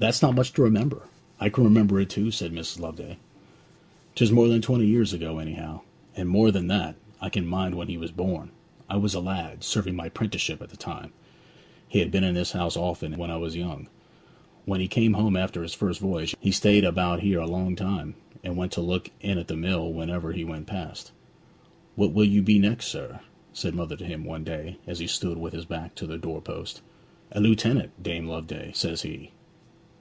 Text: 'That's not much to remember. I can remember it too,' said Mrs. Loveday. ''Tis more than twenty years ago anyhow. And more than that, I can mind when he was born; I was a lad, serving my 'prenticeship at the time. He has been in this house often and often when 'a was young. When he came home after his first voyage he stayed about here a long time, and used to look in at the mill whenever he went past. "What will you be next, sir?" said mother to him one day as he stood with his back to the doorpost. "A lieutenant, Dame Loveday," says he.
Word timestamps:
'That's 0.00 0.22
not 0.22 0.34
much 0.34 0.54
to 0.54 0.62
remember. 0.62 1.02
I 1.38 1.50
can 1.50 1.62
remember 1.62 2.00
it 2.00 2.08
too,' 2.08 2.30
said 2.30 2.52
Mrs. 2.54 2.80
Loveday. 2.80 3.18
''Tis 4.16 4.32
more 4.32 4.48
than 4.48 4.62
twenty 4.62 4.86
years 4.86 5.12
ago 5.12 5.38
anyhow. 5.38 5.82
And 6.16 6.26
more 6.26 6.50
than 6.50 6.68
that, 6.68 6.96
I 7.20 7.28
can 7.28 7.46
mind 7.46 7.74
when 7.74 7.88
he 7.88 7.98
was 7.98 8.10
born; 8.10 8.48
I 8.88 8.96
was 8.96 9.12
a 9.12 9.20
lad, 9.20 9.62
serving 9.62 9.94
my 9.94 10.08
'prenticeship 10.08 10.62
at 10.62 10.70
the 10.70 10.76
time. 10.78 11.12
He 11.86 11.98
has 11.98 12.08
been 12.08 12.24
in 12.24 12.32
this 12.34 12.52
house 12.52 12.78
often 12.78 13.12
and 13.12 13.20
often 13.20 13.20
when 13.20 13.30
'a 13.36 13.38
was 13.38 13.56
young. 13.56 13.88
When 14.64 14.80
he 14.80 14.88
came 14.88 15.12
home 15.12 15.36
after 15.36 15.62
his 15.62 15.74
first 15.74 16.00
voyage 16.00 16.34
he 16.40 16.50
stayed 16.50 16.84
about 16.84 17.20
here 17.20 17.40
a 17.40 17.46
long 17.46 17.76
time, 17.76 18.14
and 18.42 18.56
used 18.56 18.72
to 18.72 18.80
look 18.80 19.10
in 19.20 19.36
at 19.36 19.48
the 19.48 19.54
mill 19.58 19.92
whenever 19.92 20.32
he 20.32 20.44
went 20.44 20.66
past. 20.66 21.12
"What 21.94 22.14
will 22.14 22.24
you 22.24 22.40
be 22.40 22.58
next, 22.58 22.86
sir?" 22.86 23.20
said 23.52 23.74
mother 23.74 23.96
to 23.98 24.06
him 24.06 24.24
one 24.24 24.44
day 24.44 24.78
as 24.86 24.98
he 25.00 25.06
stood 25.06 25.36
with 25.36 25.52
his 25.52 25.66
back 25.66 25.94
to 25.96 26.06
the 26.06 26.16
doorpost. 26.16 26.80
"A 27.32 27.38
lieutenant, 27.42 28.02
Dame 28.02 28.26
Loveday," 28.26 28.72
says 28.72 29.02
he. 29.02 29.32